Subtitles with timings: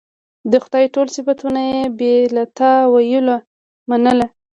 [0.51, 3.37] د خدای ټول صفتونه یې بې له تأویله
[3.89, 4.19] منل.